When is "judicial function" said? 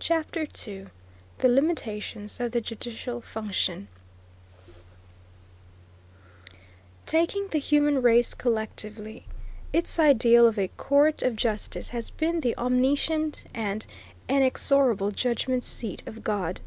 2.62-3.88